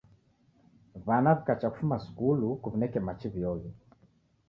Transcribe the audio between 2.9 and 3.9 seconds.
machi wioghe.